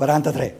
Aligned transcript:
43. 0.00 0.56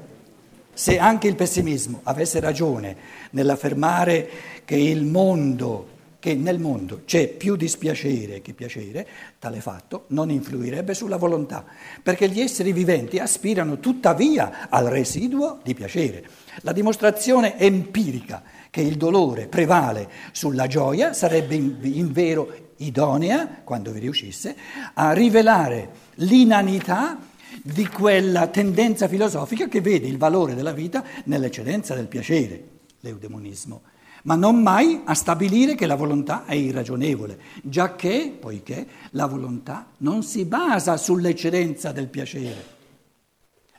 Se 0.75 0.99
anche 0.99 1.27
il 1.27 1.35
pessimismo 1.35 2.01
avesse 2.03 2.41
ragione 2.41 2.95
nell'affermare 3.31 4.29
che 4.67 4.77
il 4.77 5.07
mondo 5.07 5.97
che 6.19 6.35
nel 6.35 6.59
mondo 6.59 7.01
c'è 7.07 7.27
più 7.27 7.57
dispiacere 7.57 8.43
che 8.43 8.53
piacere, 8.53 9.09
tale 9.39 9.63
fatto 9.63 10.05
non 10.09 10.31
influirebbe 10.31 10.93
sulla 10.93 11.17
volontà, 11.17 11.65
perché 12.03 12.29
gli 12.29 12.43
esseri 12.43 12.75
viventi 12.75 13.19
aspirano 13.19 13.81
tuttavia 13.81 14.69
al 14.69 14.89
residuo 14.89 15.61
di 15.63 15.73
piacere. 15.73 16.23
La 16.61 16.73
dimostrazione 16.73 17.59
empirica 17.59 18.43
che 18.69 18.83
il 18.83 18.99
dolore 18.99 19.47
prevale 19.47 20.11
sulla 20.33 20.67
gioia 20.67 21.15
sarebbe 21.15 21.55
in, 21.55 21.79
in 21.81 22.13
vero 22.13 22.73
idonea, 22.77 23.63
quando 23.65 23.91
vi 23.91 24.01
riuscisse, 24.01 24.55
a 24.93 25.13
rivelare 25.13 25.89
l'inanità 26.17 27.17
di 27.63 27.87
quella 27.87 28.47
tendenza 28.49 29.09
filosofica 29.09 29.69
che 29.69 29.81
vede 29.81 30.07
il 30.07 30.19
valore 30.19 30.55
della 30.55 30.73
vita 30.73 31.05
nell'eccedenza 31.25 31.95
del 31.95 32.07
piacere, 32.07 32.65
l'eudemonismo 33.01 33.83
ma 34.23 34.35
non 34.35 34.63
mai 34.63 35.03
a 35.05 35.15
stabilire 35.15 35.75
che 35.75 35.87
la 35.87 35.95
volontà 35.95 36.45
è 36.45 36.55
irragionevole, 36.55 37.39
giacché, 37.63 38.37
poiché 38.39 38.87
la 39.11 39.27
volontà 39.27 39.87
non 39.99 40.23
si 40.23 40.45
basa 40.45 40.97
sull'eccedenza 40.97 41.93
del 41.93 42.09
piacere. 42.09 42.79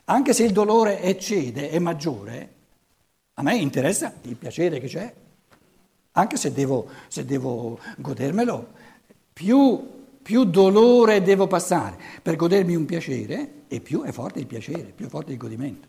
Anche 0.06 0.32
se 0.32 0.44
il 0.44 0.52
dolore 0.52 1.00
eccede, 1.00 1.70
è 1.70 1.78
maggiore, 1.78 2.54
a 3.34 3.42
me 3.42 3.56
interessa 3.56 4.12
il 4.22 4.36
piacere 4.36 4.80
che 4.80 4.88
c'è, 4.88 5.14
anche 6.12 6.36
se 6.36 6.52
devo, 6.52 6.88
se 7.08 7.24
devo 7.24 7.78
godermelo, 7.96 8.68
più, 9.32 10.01
più 10.22 10.44
dolore 10.44 11.20
devo 11.20 11.46
passare 11.46 11.98
per 12.22 12.36
godermi 12.36 12.76
un 12.76 12.86
piacere 12.86 13.64
e 13.68 13.80
più 13.80 14.02
è 14.02 14.12
forte 14.12 14.38
il 14.38 14.46
piacere, 14.46 14.92
più 14.94 15.06
è 15.06 15.08
forte 15.08 15.32
il 15.32 15.38
godimento. 15.38 15.88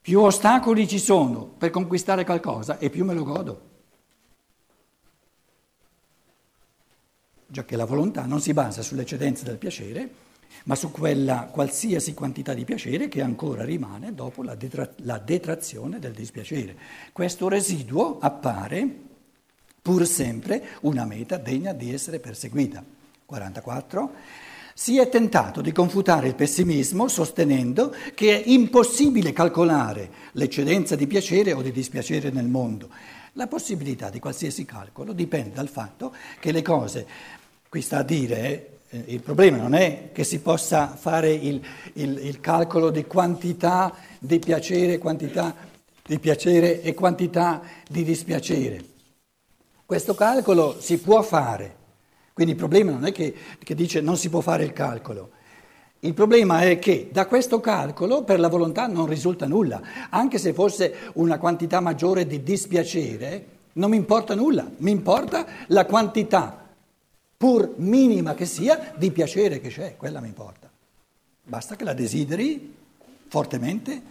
Più 0.00 0.20
ostacoli 0.20 0.86
ci 0.86 0.98
sono 0.98 1.44
per 1.44 1.70
conquistare 1.70 2.24
qualcosa 2.24 2.78
e 2.78 2.90
più 2.90 3.04
me 3.04 3.14
lo 3.14 3.24
godo. 3.24 3.66
Già 7.46 7.64
che 7.64 7.76
la 7.76 7.84
volontà 7.86 8.26
non 8.26 8.40
si 8.40 8.52
basa 8.52 8.82
sull'eccedenza 8.82 9.44
del 9.44 9.56
piacere, 9.56 10.10
ma 10.64 10.74
su 10.74 10.90
quella 10.90 11.48
qualsiasi 11.50 12.14
quantità 12.14 12.52
di 12.54 12.64
piacere 12.64 13.08
che 13.08 13.22
ancora 13.22 13.64
rimane 13.64 14.14
dopo 14.14 14.42
la, 14.42 14.54
detra- 14.54 14.90
la 14.98 15.18
detrazione 15.18 15.98
del 15.98 16.12
dispiacere. 16.12 16.76
Questo 17.12 17.48
residuo 17.48 18.18
appare 18.18 19.07
pur 19.88 20.06
sempre 20.06 20.62
una 20.82 21.06
meta 21.06 21.38
degna 21.38 21.72
di 21.72 21.94
essere 21.94 22.18
perseguita. 22.18 22.84
44 23.24 24.10
si 24.74 24.98
è 24.98 25.08
tentato 25.08 25.62
di 25.62 25.72
confutare 25.72 26.28
il 26.28 26.34
pessimismo 26.34 27.08
sostenendo 27.08 27.94
che 28.14 28.36
è 28.36 28.48
impossibile 28.50 29.32
calcolare 29.32 30.10
l'eccedenza 30.32 30.94
di 30.94 31.06
piacere 31.06 31.54
o 31.54 31.62
di 31.62 31.72
dispiacere 31.72 32.28
nel 32.28 32.48
mondo. 32.48 32.90
La 33.32 33.46
possibilità 33.46 34.10
di 34.10 34.18
qualsiasi 34.18 34.66
calcolo 34.66 35.14
dipende 35.14 35.54
dal 35.54 35.68
fatto 35.68 36.14
che 36.38 36.52
le 36.52 36.60
cose, 36.60 37.06
qui 37.70 37.80
sta 37.80 38.00
a 38.00 38.02
dire, 38.02 38.80
eh, 38.90 39.04
il 39.06 39.22
problema 39.22 39.56
non 39.56 39.72
è 39.72 40.10
che 40.12 40.22
si 40.22 40.40
possa 40.40 40.88
fare 40.88 41.32
il, 41.32 41.62
il, 41.94 42.18
il 42.24 42.40
calcolo 42.40 42.90
di 42.90 43.06
quantità 43.06 43.94
di 44.18 44.38
piacere, 44.38 44.98
quantità 44.98 45.54
di 46.06 46.18
piacere 46.18 46.82
e 46.82 46.92
quantità 46.92 47.62
di 47.88 48.04
dispiacere. 48.04 48.96
Questo 49.88 50.14
calcolo 50.14 50.76
si 50.80 50.98
può 50.98 51.22
fare 51.22 51.76
quindi 52.38 52.54
il 52.54 52.60
problema 52.60 52.92
non 52.92 53.04
è 53.04 53.10
che, 53.10 53.34
che 53.58 53.74
dice 53.74 54.00
non 54.00 54.16
si 54.16 54.28
può 54.28 54.40
fare 54.40 54.62
il 54.62 54.72
calcolo. 54.72 55.30
Il 55.98 56.14
problema 56.14 56.60
è 56.60 56.78
che 56.78 57.08
da 57.10 57.26
questo 57.26 57.58
calcolo 57.58 58.22
per 58.22 58.38
la 58.38 58.46
volontà 58.46 58.86
non 58.86 59.06
risulta 59.06 59.44
nulla, 59.44 59.82
anche 60.08 60.38
se 60.38 60.52
fosse 60.52 61.10
una 61.14 61.36
quantità 61.36 61.80
maggiore 61.80 62.28
di 62.28 62.44
dispiacere, 62.44 63.46
non 63.72 63.90
mi 63.90 63.96
importa 63.96 64.36
nulla, 64.36 64.70
mi 64.76 64.92
importa 64.92 65.44
la 65.66 65.84
quantità, 65.84 66.64
pur 67.36 67.72
minima 67.78 68.34
che 68.34 68.46
sia, 68.46 68.94
di 68.96 69.10
piacere 69.10 69.58
che 69.58 69.70
c'è, 69.70 69.96
quella 69.96 70.20
mi 70.20 70.28
importa. 70.28 70.70
Basta 71.42 71.74
che 71.74 71.82
la 71.82 71.92
desideri 71.92 72.72
fortemente 73.26 74.02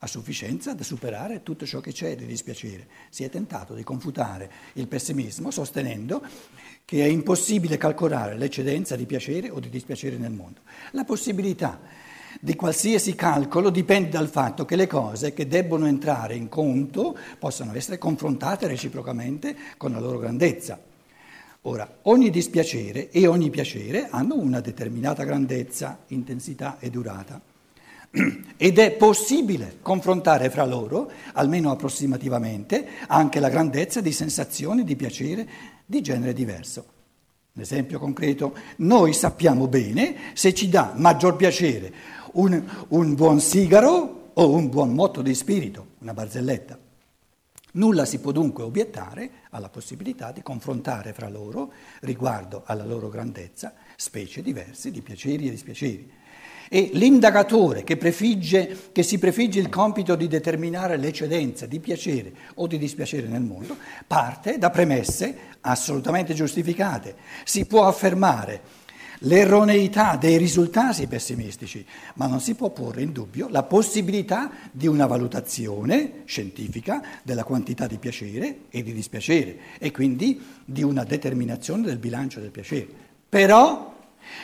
a 0.00 0.06
sufficienza 0.06 0.74
da 0.74 0.84
superare 0.84 1.42
tutto 1.42 1.66
ciò 1.66 1.80
che 1.80 1.92
c'è 1.92 2.14
di 2.14 2.26
dispiacere. 2.26 2.86
Si 3.10 3.24
è 3.24 3.30
tentato 3.30 3.74
di 3.74 3.82
confutare 3.82 4.50
il 4.74 4.86
pessimismo 4.86 5.50
sostenendo 5.50 6.22
che 6.84 7.04
è 7.04 7.08
impossibile 7.08 7.76
calcolare 7.76 8.36
l'eccedenza 8.36 8.94
di 8.96 9.06
piacere 9.06 9.50
o 9.50 9.58
di 9.58 9.68
dispiacere 9.68 10.16
nel 10.16 10.30
mondo. 10.30 10.60
La 10.92 11.04
possibilità 11.04 11.80
di 12.40 12.54
qualsiasi 12.54 13.14
calcolo 13.14 13.70
dipende 13.70 14.10
dal 14.10 14.28
fatto 14.28 14.64
che 14.64 14.76
le 14.76 14.86
cose 14.86 15.32
che 15.32 15.48
debbono 15.48 15.86
entrare 15.86 16.34
in 16.34 16.48
conto 16.48 17.16
possano 17.38 17.74
essere 17.74 17.98
confrontate 17.98 18.68
reciprocamente 18.68 19.56
con 19.76 19.90
la 19.92 19.98
loro 19.98 20.18
grandezza. 20.18 20.80
Ora, 21.62 21.98
ogni 22.02 22.30
dispiacere 22.30 23.10
e 23.10 23.26
ogni 23.26 23.50
piacere 23.50 24.08
hanno 24.10 24.36
una 24.36 24.60
determinata 24.60 25.24
grandezza, 25.24 26.04
intensità 26.08 26.78
e 26.78 26.88
durata. 26.88 27.57
Ed 28.60 28.80
è 28.80 28.90
possibile 28.90 29.78
confrontare 29.82 30.50
fra 30.50 30.66
loro, 30.66 31.08
almeno 31.34 31.70
approssimativamente, 31.70 32.88
anche 33.06 33.38
la 33.38 33.50
grandezza 33.50 34.00
di 34.00 34.10
sensazioni 34.10 34.82
di 34.82 34.96
piacere 34.96 35.48
di 35.86 36.02
genere 36.02 36.32
diverso. 36.32 36.84
Un 37.52 37.62
esempio 37.62 38.00
concreto, 38.00 38.56
noi 38.78 39.12
sappiamo 39.12 39.68
bene 39.68 40.32
se 40.34 40.52
ci 40.54 40.68
dà 40.68 40.92
maggior 40.96 41.36
piacere 41.36 41.92
un, 42.32 42.60
un 42.88 43.14
buon 43.14 43.40
sigaro 43.40 44.30
o 44.34 44.50
un 44.50 44.68
buon 44.68 44.92
motto 44.92 45.22
di 45.22 45.34
spirito, 45.36 45.94
una 46.00 46.12
barzelletta. 46.12 46.78
Nulla 47.72 48.04
si 48.06 48.18
può 48.18 48.32
dunque 48.32 48.64
obiettare 48.64 49.30
alla 49.50 49.68
possibilità 49.68 50.32
di 50.32 50.42
confrontare 50.42 51.12
fra 51.12 51.28
loro, 51.28 51.72
riguardo 52.00 52.62
alla 52.66 52.84
loro 52.84 53.08
grandezza, 53.08 53.72
specie 53.94 54.42
diverse 54.42 54.90
di 54.90 55.00
piaceri 55.00 55.46
e 55.46 55.50
dispiaceri. 55.50 56.12
E 56.68 56.90
l'indagatore 56.92 57.82
che, 57.82 57.96
prefigge, 57.96 58.90
che, 58.92 59.02
si 59.02 59.18
prefigge 59.18 59.58
il 59.58 59.68
compito 59.68 60.14
di 60.16 60.28
determinare 60.28 60.96
l'eccedenza 60.96 61.66
di 61.66 61.80
piacere 61.80 62.32
o 62.54 62.66
di 62.66 62.78
dispiacere 62.78 63.26
nel 63.26 63.40
mondo 63.40 63.76
parte 64.06 64.58
da 64.58 64.70
premesse 64.70 65.36
assolutamente 65.62 66.34
giustificate. 66.34 67.14
Si 67.44 67.64
può 67.64 67.86
affermare 67.86 68.76
l'erroneità 69.20 70.16
dei 70.16 70.36
risultati 70.36 71.06
pessimistici, 71.06 71.84
ma 72.14 72.26
non 72.26 72.40
si 72.40 72.54
può 72.54 72.70
porre 72.70 73.02
in 73.02 73.12
dubbio 73.12 73.48
la 73.48 73.62
possibilità 73.62 74.50
di 74.70 74.86
una 74.86 75.06
valutazione 75.06 76.22
scientifica 76.24 77.02
della 77.22 77.44
quantità 77.44 77.86
di 77.86 77.98
piacere 77.98 78.60
e 78.70 78.82
di 78.82 78.92
dispiacere 78.92 79.58
e 79.78 79.90
quindi 79.90 80.40
di 80.64 80.82
una 80.82 81.04
determinazione 81.04 81.82
del 81.82 81.98
bilancio 81.98 82.40
del 82.40 82.50
piacere. 82.50 82.88
Però 83.28 83.96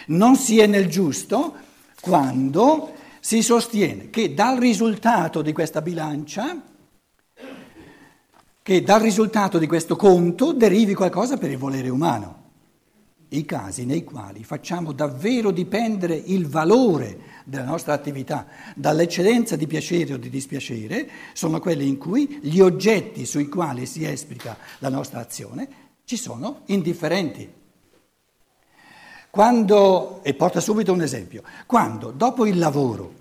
non 0.06 0.36
si 0.36 0.58
è 0.58 0.66
nel 0.66 0.88
giusto 0.88 1.72
quando 2.04 2.92
si 3.18 3.42
sostiene 3.42 4.10
che 4.10 4.34
dal 4.34 4.58
risultato 4.58 5.40
di 5.40 5.54
questa 5.54 5.80
bilancia, 5.80 6.60
che 8.62 8.82
dal 8.82 9.00
risultato 9.00 9.56
di 9.56 9.66
questo 9.66 9.96
conto 9.96 10.52
derivi 10.52 10.92
qualcosa 10.92 11.38
per 11.38 11.50
il 11.50 11.56
volere 11.56 11.88
umano. 11.88 12.42
I 13.28 13.46
casi 13.46 13.86
nei 13.86 14.04
quali 14.04 14.44
facciamo 14.44 14.92
davvero 14.92 15.50
dipendere 15.50 16.14
il 16.14 16.46
valore 16.46 17.42
della 17.46 17.64
nostra 17.64 17.94
attività 17.94 18.46
dall'eccedenza 18.76 19.56
di 19.56 19.66
piacere 19.66 20.12
o 20.12 20.16
di 20.18 20.28
dispiacere 20.28 21.08
sono 21.32 21.58
quelli 21.58 21.88
in 21.88 21.96
cui 21.96 22.38
gli 22.42 22.60
oggetti 22.60 23.24
sui 23.24 23.48
quali 23.48 23.86
si 23.86 24.04
esplica 24.04 24.58
la 24.80 24.90
nostra 24.90 25.20
azione 25.20 25.68
ci 26.04 26.18
sono 26.18 26.60
indifferenti. 26.66 27.63
Quando, 29.34 30.20
e 30.22 30.32
porta 30.34 30.60
subito 30.60 30.92
un 30.92 31.02
esempio, 31.02 31.42
quando 31.66 32.12
dopo 32.12 32.46
il 32.46 32.56
lavoro 32.56 33.14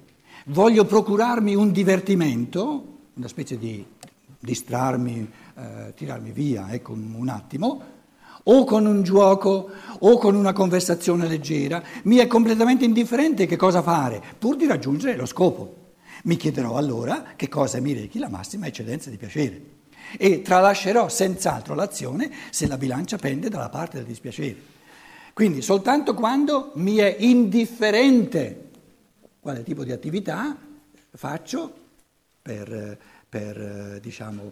voglio 0.46 0.86
procurarmi 0.86 1.56
un 1.56 1.72
divertimento, 1.72 2.98
una 3.16 3.28
specie 3.28 3.58
di 3.58 3.84
distrarmi, 4.38 5.32
eh, 5.56 5.94
tirarmi 5.96 6.30
via, 6.30 6.72
ecco 6.72 6.92
un 6.92 7.28
attimo, 7.30 7.82
o 8.44 8.64
con 8.64 8.86
un 8.86 9.02
gioco 9.02 9.72
o 9.98 10.18
con 10.20 10.36
una 10.36 10.54
conversazione 10.54 11.28
leggera, 11.28 11.82
mi 12.04 12.18
è 12.18 12.28
completamente 12.28 12.86
indifferente 12.86 13.48
che 13.48 13.56
cosa 13.56 13.82
fare, 13.82 14.22
pur 14.38 14.56
di 14.56 14.68
raggiungere 14.68 15.16
lo 15.16 15.26
scopo. 15.26 15.96
Mi 16.26 16.36
chiederò 16.36 16.78
allora 16.78 17.34
che 17.36 17.50
cosa 17.50 17.80
mi 17.80 17.94
rechi 17.94 18.20
la 18.20 18.30
massima 18.30 18.68
eccedenza 18.68 19.10
di 19.10 19.18
piacere 19.18 19.62
e 20.20 20.44
tralascerò 20.44 21.10
senz'altro 21.10 21.74
l'azione 21.74 22.30
se 22.52 22.68
la 22.68 22.78
bilancia 22.78 23.18
pende 23.18 23.50
dalla 23.50 23.70
parte 23.70 23.98
del 23.98 24.06
dispiacere. 24.06 24.73
Quindi 25.34 25.62
soltanto 25.62 26.14
quando 26.14 26.72
mi 26.76 26.98
è 26.98 27.16
indifferente 27.20 28.70
quale 29.40 29.64
tipo 29.64 29.84
di 29.84 29.92
attività 29.92 30.56
faccio 31.12 31.74
per, 32.42 32.98
per, 33.28 34.00
diciamo, 34.00 34.52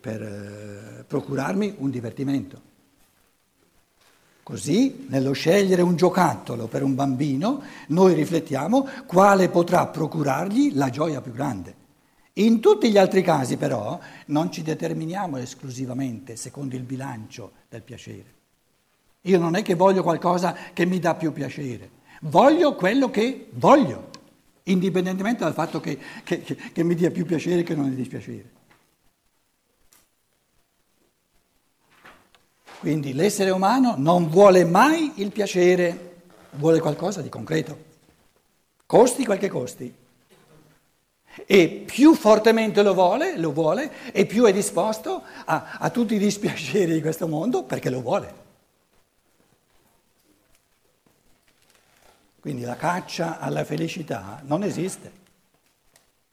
per 0.00 1.04
procurarmi 1.06 1.74
un 1.78 1.90
divertimento. 1.90 2.72
Così, 4.42 5.06
nello 5.08 5.32
scegliere 5.32 5.82
un 5.82 5.96
giocattolo 5.96 6.66
per 6.66 6.82
un 6.82 6.94
bambino, 6.94 7.62
noi 7.88 8.14
riflettiamo 8.14 8.86
quale 9.06 9.48
potrà 9.48 9.86
procurargli 9.86 10.74
la 10.74 10.90
gioia 10.90 11.20
più 11.20 11.32
grande. 11.32 11.82
In 12.34 12.60
tutti 12.60 12.90
gli 12.90 12.98
altri 12.98 13.22
casi 13.22 13.56
però 13.56 13.98
non 14.26 14.50
ci 14.50 14.62
determiniamo 14.62 15.36
esclusivamente 15.36 16.36
secondo 16.36 16.76
il 16.76 16.82
bilancio 16.82 17.52
del 17.68 17.82
piacere. 17.82 18.33
Io 19.26 19.38
non 19.38 19.54
è 19.54 19.62
che 19.62 19.74
voglio 19.74 20.02
qualcosa 20.02 20.54
che 20.72 20.84
mi 20.84 20.98
dà 20.98 21.14
più 21.14 21.32
piacere, 21.32 21.88
voglio 22.22 22.74
quello 22.74 23.08
che 23.08 23.48
voglio, 23.52 24.10
indipendentemente 24.64 25.44
dal 25.44 25.54
fatto 25.54 25.80
che, 25.80 25.98
che, 26.22 26.42
che, 26.42 26.54
che 26.54 26.82
mi 26.82 26.94
dia 26.94 27.10
più 27.10 27.24
piacere 27.24 27.62
che 27.62 27.74
non 27.74 27.88
mi 27.88 27.94
dispiacere. 27.94 28.50
Quindi 32.80 33.14
l'essere 33.14 33.48
umano 33.48 33.94
non 33.96 34.28
vuole 34.28 34.66
mai 34.66 35.12
il 35.16 35.32
piacere, 35.32 36.16
vuole 36.56 36.80
qualcosa 36.80 37.22
di 37.22 37.30
concreto, 37.30 37.78
costi 38.84 39.24
quel 39.24 39.38
che 39.38 39.48
costi. 39.48 39.94
E 41.46 41.82
più 41.86 42.14
fortemente 42.14 42.82
lo 42.82 42.92
vuole, 42.92 43.38
lo 43.38 43.52
vuole, 43.52 43.90
e 44.12 44.26
più 44.26 44.44
è 44.44 44.52
disposto 44.52 45.22
a, 45.46 45.78
a 45.78 45.88
tutti 45.88 46.14
i 46.14 46.18
dispiaceri 46.18 46.92
di 46.92 47.00
questo 47.00 47.26
mondo 47.26 47.62
perché 47.62 47.88
lo 47.88 48.02
vuole. 48.02 48.43
Quindi 52.44 52.64
la 52.64 52.76
caccia 52.76 53.38
alla 53.38 53.64
felicità 53.64 54.42
non 54.44 54.62
esiste. 54.62 55.10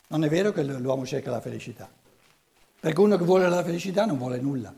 Non 0.08 0.26
è 0.26 0.28
vero 0.28 0.52
che 0.52 0.62
l'uomo 0.62 1.06
cerca 1.06 1.32
la 1.32 1.40
felicità, 1.40 1.90
perché 2.82 3.00
uno 3.00 3.16
che 3.16 3.24
vuole 3.24 3.48
la 3.48 3.64
felicità 3.64 4.06
non 4.06 4.18
vuole 4.18 4.38
nulla. 4.42 4.76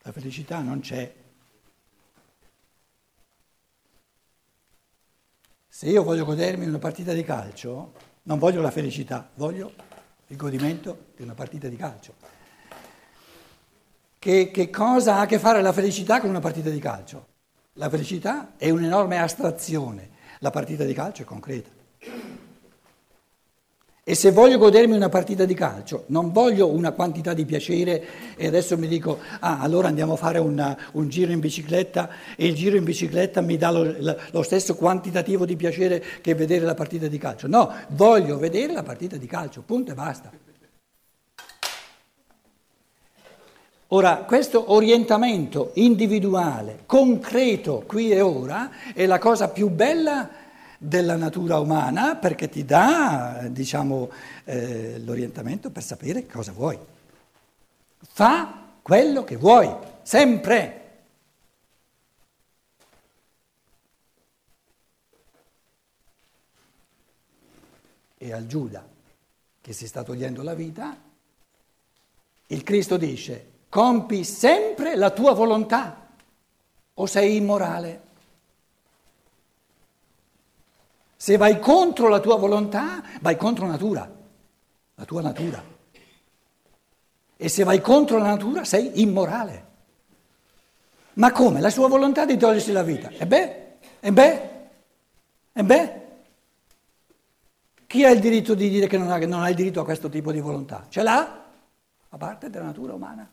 La 0.00 0.12
felicità 0.12 0.60
non 0.60 0.80
c'è. 0.80 1.14
Se 5.68 5.90
io 5.90 6.02
voglio 6.02 6.24
godermi 6.24 6.64
una 6.64 6.78
partita 6.78 7.12
di 7.12 7.22
calcio, 7.22 8.13
non 8.24 8.38
voglio 8.38 8.60
la 8.60 8.70
felicità, 8.70 9.28
voglio 9.34 9.72
il 10.28 10.36
godimento 10.36 11.06
di 11.16 11.22
una 11.22 11.34
partita 11.34 11.68
di 11.68 11.76
calcio. 11.76 12.14
Che, 14.18 14.50
che, 14.50 14.70
cosa 14.70 15.16
ha 15.16 15.20
a 15.20 15.26
che 15.26 15.38
fare 15.38 15.60
la 15.60 15.72
felicità 15.72 16.20
con 16.20 16.30
una 16.30 16.40
partita 16.40 16.70
di 16.70 16.78
calcio? 16.78 17.26
La 17.74 17.90
felicità 17.90 18.54
è 18.56 18.70
un'enorme 18.70 19.18
astrazione, 19.18 20.10
la 20.38 20.50
partita 20.50 20.84
di 20.84 20.94
calcio 20.94 21.22
è 21.22 21.24
concreta. 21.24 21.73
E 24.06 24.14
se 24.14 24.32
voglio 24.32 24.58
godermi 24.58 24.94
una 24.94 25.08
partita 25.08 25.46
di 25.46 25.54
calcio, 25.54 26.04
non 26.08 26.30
voglio 26.30 26.68
una 26.68 26.92
quantità 26.92 27.32
di 27.32 27.46
piacere 27.46 28.04
e 28.36 28.46
adesso 28.46 28.76
mi 28.76 28.86
dico, 28.86 29.18
ah, 29.40 29.60
allora 29.60 29.88
andiamo 29.88 30.12
a 30.12 30.16
fare 30.16 30.38
una, 30.38 30.76
un 30.92 31.08
giro 31.08 31.32
in 31.32 31.40
bicicletta 31.40 32.10
e 32.36 32.46
il 32.46 32.54
giro 32.54 32.76
in 32.76 32.84
bicicletta 32.84 33.40
mi 33.40 33.56
dà 33.56 33.70
lo, 33.70 34.18
lo, 34.30 34.42
stesso 34.42 34.74
quantitativo 34.74 35.46
di 35.46 35.56
piacere 35.56 36.04
che 36.20 36.34
vedere 36.34 36.66
la 36.66 36.74
partita 36.74 37.06
di 37.06 37.16
calcio. 37.16 37.46
No, 37.46 37.72
voglio 37.92 38.36
vedere 38.36 38.74
la 38.74 38.82
partita 38.82 39.16
di 39.16 39.26
calcio, 39.26 39.62
punto 39.62 39.92
e 39.92 39.94
basta. 39.94 40.30
Ora, 43.88 44.16
questo 44.26 44.70
orientamento 44.70 45.70
individuale, 45.74 46.80
concreto, 46.84 47.84
qui 47.86 48.10
e 48.10 48.20
ora, 48.20 48.70
è 48.92 49.06
la 49.06 49.18
cosa 49.18 49.48
più 49.48 49.70
bella 49.70 50.43
della 50.78 51.16
natura 51.16 51.58
umana 51.58 52.16
perché 52.16 52.48
ti 52.48 52.64
dà, 52.64 53.46
diciamo, 53.48 54.10
eh, 54.44 54.98
l'orientamento 54.98 55.70
per 55.70 55.82
sapere 55.82 56.26
cosa 56.26 56.52
vuoi. 56.52 56.78
Fa 57.98 58.62
quello 58.82 59.24
che 59.24 59.36
vuoi, 59.36 59.74
sempre. 60.02 60.80
E 68.18 68.32
al 68.32 68.46
Giuda, 68.46 68.86
che 69.60 69.72
si 69.72 69.86
sta 69.86 70.02
togliendo 70.02 70.42
la 70.42 70.54
vita, 70.54 70.96
il 72.48 72.62
Cristo 72.62 72.96
dice, 72.96 73.52
compi 73.68 74.22
sempre 74.22 74.96
la 74.96 75.10
tua 75.10 75.32
volontà 75.32 76.08
o 76.94 77.06
sei 77.06 77.36
immorale. 77.36 78.03
Se 81.24 81.38
vai 81.38 81.58
contro 81.58 82.08
la 82.08 82.20
tua 82.20 82.36
volontà, 82.36 83.02
vai 83.22 83.38
contro 83.38 83.66
natura, 83.66 84.06
la 84.94 85.04
tua 85.06 85.22
natura. 85.22 85.64
E 87.34 87.48
se 87.48 87.64
vai 87.64 87.80
contro 87.80 88.18
la 88.18 88.26
natura, 88.26 88.66
sei 88.66 89.00
immorale. 89.00 89.64
Ma 91.14 91.32
come? 91.32 91.62
La 91.62 91.70
sua 91.70 91.88
volontà 91.88 92.26
di 92.26 92.36
togliersi 92.36 92.72
la 92.72 92.82
vita. 92.82 93.08
E 93.08 93.26
beh, 93.26 93.76
e 94.00 94.12
beh, 94.12 94.50
e 95.54 95.64
beh. 95.64 96.00
Chi 97.86 98.04
ha 98.04 98.10
il 98.10 98.20
diritto 98.20 98.52
di 98.52 98.68
dire 98.68 98.86
che 98.86 98.98
non 98.98 99.10
ha, 99.10 99.16
non 99.16 99.42
ha 99.42 99.48
il 99.48 99.56
diritto 99.56 99.80
a 99.80 99.84
questo 99.84 100.10
tipo 100.10 100.30
di 100.30 100.40
volontà? 100.40 100.84
Ce 100.90 101.02
l'ha? 101.02 101.42
A 102.10 102.16
parte 102.18 102.50
della 102.50 102.66
natura 102.66 102.92
umana. 102.92 103.26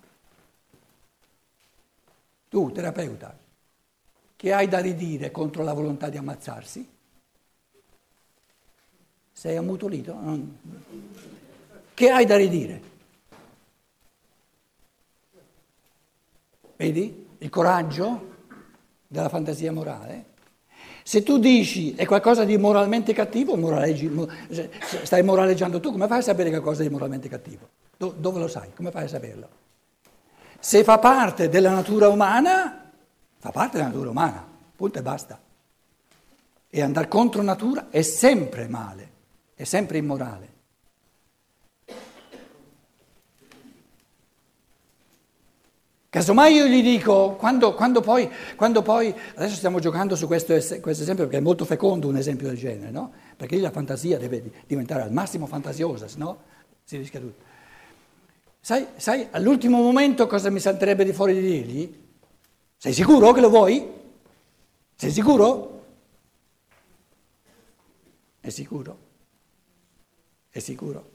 Tu, 2.47 2.71
terapeuta, 2.71 3.37
che 4.37 4.53
hai 4.53 4.69
da 4.69 4.79
ridire 4.79 5.29
contro 5.29 5.61
la 5.61 5.73
volontà 5.73 6.07
di 6.07 6.15
ammazzarsi? 6.15 6.99
Sei 9.41 9.57
ammutolito? 9.57 10.15
Che 11.95 12.09
hai 12.11 12.25
da 12.27 12.37
ridire? 12.37 12.81
Vedi 16.75 17.25
il 17.39 17.49
coraggio 17.49 18.33
della 19.07 19.29
fantasia 19.29 19.71
morale? 19.71 20.25
Se 21.01 21.23
tu 21.23 21.39
dici 21.39 21.95
è 21.95 22.05
qualcosa 22.05 22.43
di 22.43 22.55
moralmente 22.59 23.13
cattivo, 23.13 23.55
moraleggi, 23.55 24.11
stai 25.01 25.23
moraleggiando 25.23 25.79
tu, 25.79 25.91
come 25.91 26.05
fai 26.05 26.19
a 26.19 26.21
sapere 26.21 26.51
che 26.51 26.57
è 26.57 26.61
qualcosa 26.61 26.83
di 26.83 26.93
moralmente 26.93 27.27
cattivo? 27.27 27.67
dove 27.97 28.39
lo 28.39 28.47
sai? 28.47 28.71
Come 28.75 28.91
fai 28.91 29.05
a 29.05 29.07
saperlo? 29.07 29.49
Se 30.59 30.83
fa 30.83 30.99
parte 30.99 31.49
della 31.49 31.71
natura 31.71 32.09
umana, 32.09 32.91
fa 33.39 33.49
parte 33.49 33.77
della 33.77 33.89
natura 33.89 34.11
umana, 34.11 34.45
punto 34.75 34.99
e 34.99 35.01
basta. 35.01 35.41
E 36.69 36.81
andare 36.83 37.07
contro 37.07 37.41
natura 37.41 37.89
è 37.89 38.03
sempre 38.03 38.67
male 38.67 39.11
è 39.61 39.63
sempre 39.63 39.99
immorale. 39.99 40.49
Casomai 46.09 46.55
io 46.55 46.65
gli 46.65 46.81
dico, 46.81 47.35
quando, 47.35 47.75
quando, 47.75 48.01
poi, 48.01 48.27
quando, 48.55 48.81
poi, 48.81 49.15
adesso 49.35 49.55
stiamo 49.55 49.79
giocando 49.79 50.15
su 50.15 50.25
questo, 50.25 50.53
questo, 50.53 51.03
esempio 51.03 51.25
perché 51.25 51.37
è 51.37 51.41
molto 51.41 51.63
fecondo 51.63 52.07
un 52.07 52.17
esempio 52.17 52.47
del 52.47 52.57
genere, 52.57 52.89
no? 52.89 53.13
Perché 53.37 53.59
la 53.59 53.69
fantasia 53.69 54.17
deve 54.17 54.51
diventare 54.65 55.03
al 55.03 55.13
massimo 55.13 55.45
fantasiosa, 55.45 56.07
se 56.07 56.17
si 56.83 56.97
rischia 56.97 57.19
tutto. 57.19 57.43
Sai, 58.59 58.87
sai, 58.95 59.27
all'ultimo 59.29 59.77
momento 59.77 60.25
cosa 60.25 60.49
mi 60.49 60.59
salterebbe 60.59 61.05
di 61.05 61.13
fuori 61.13 61.35
di 61.35 61.41
dirgli? 61.41 61.99
Sei 62.77 62.93
sicuro 62.93 63.31
che 63.31 63.41
lo 63.41 63.49
vuoi? 63.49 63.87
Sei 64.95 65.11
sicuro? 65.11 65.85
È 68.41 68.49
sicuro? 68.49 69.09
È 70.51 70.59
sicuro? 70.59 71.09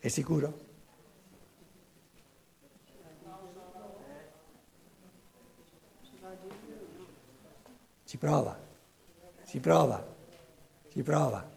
È 0.00 0.08
sicuro? 0.08 0.66
Si 8.02 8.16
prova, 8.16 8.58
si 9.44 9.60
prova, 9.60 10.04
si 10.88 11.02
prova. 11.02 11.48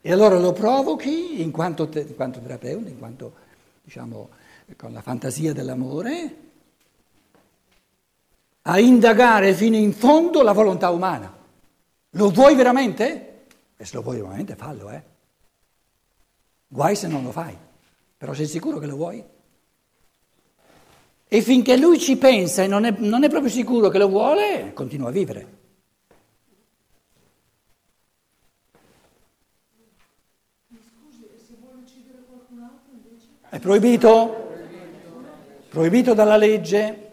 E 0.00 0.12
allora 0.12 0.38
lo 0.38 0.52
provochi 0.52 1.42
in 1.42 1.50
quanto, 1.50 1.88
te, 1.90 2.00
in 2.00 2.14
quanto 2.14 2.40
terapeuta, 2.40 2.88
in 2.88 2.98
quanto, 2.98 3.34
diciamo, 3.82 4.30
con 4.76 4.94
la 4.94 5.02
fantasia 5.02 5.52
dell'amore, 5.52 6.36
a 8.62 8.78
indagare 8.78 9.52
fino 9.52 9.76
in 9.76 9.92
fondo 9.92 10.42
la 10.42 10.52
volontà 10.52 10.88
umana. 10.88 11.42
Lo 12.14 12.30
vuoi 12.30 12.54
veramente? 12.54 13.46
E 13.76 13.84
se 13.84 13.96
lo 13.96 14.02
vuoi 14.02 14.20
veramente 14.20 14.54
fallo, 14.54 14.90
eh. 14.90 15.02
Guai 16.68 16.96
se 16.96 17.08
non 17.08 17.24
lo 17.24 17.30
fai, 17.30 17.56
però 18.16 18.32
sei 18.34 18.46
sicuro 18.46 18.78
che 18.78 18.86
lo 18.86 18.96
vuoi? 18.96 19.24
E 21.26 21.42
finché 21.42 21.76
lui 21.76 21.98
ci 21.98 22.16
pensa 22.16 22.62
e 22.62 22.68
non 22.68 22.84
è, 22.84 22.94
non 22.98 23.24
è 23.24 23.28
proprio 23.28 23.50
sicuro 23.50 23.88
che 23.88 23.98
lo 23.98 24.08
vuole, 24.08 24.72
continua 24.74 25.08
a 25.08 25.12
vivere. 25.12 25.62
È 33.48 33.58
proibito? 33.58 34.52
Proibito 35.68 36.14
dalla 36.14 36.36
legge? 36.36 37.10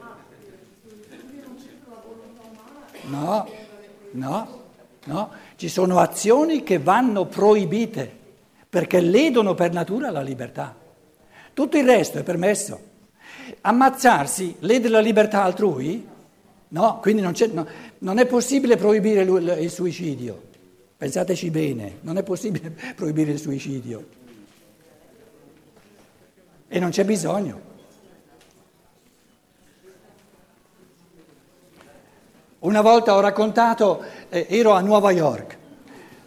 No, 3.04 3.50
no, 4.12 4.61
no. 5.06 5.32
Ci 5.56 5.70
sono 5.70 6.00
azioni 6.00 6.64
che 6.64 6.80
vanno 6.80 7.26
proibite 7.26 8.20
perché 8.70 9.02
ledono 9.02 9.54
per 9.54 9.74
natura 9.74 10.12
la 10.12 10.22
libertà. 10.22 10.76
Tutto 11.54 11.78
il 11.78 11.86
resto 11.86 12.20
è 12.20 12.24
permesso. 12.24 12.90
Ammazzarsi 13.62 14.56
lede 14.60 14.90
la 14.90 15.00
libertà 15.00 15.44
altrui? 15.44 16.08
No, 16.70 17.00
quindi 17.00 17.22
non, 17.22 17.34
no, 17.52 17.68
non 18.00 18.18
è 18.18 18.26
possibile 18.26 18.78
proibire 18.78 19.24
il 19.24 19.70
suicidio. 19.70 20.50
Pensateci 20.96 21.50
bene, 21.50 21.98
non 22.02 22.18
è 22.18 22.24
possibile 22.24 22.70
proibire 22.96 23.32
il 23.32 23.40
suicidio. 23.40 24.08
E 26.68 26.80
non 26.80 26.92
c'è 26.92 27.04
bisogno. 27.04 27.71
Una 32.62 32.82
volta 32.82 33.16
ho 33.16 33.20
raccontato, 33.22 34.04
eh, 34.30 34.46
ero 34.48 34.74
a 34.74 34.82
Nuova 34.82 35.10
York, 35.10 35.58